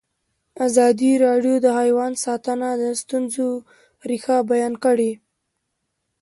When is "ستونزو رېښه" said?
3.01-4.37